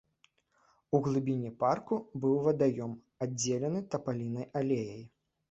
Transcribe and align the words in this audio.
У 0.97 1.01
глыбіні 1.07 1.51
парку 1.63 1.99
быў 2.23 2.33
вадаём, 2.47 2.97
аддзелены 3.27 3.85
тапалінай 3.95 4.51
алеяй. 4.63 5.01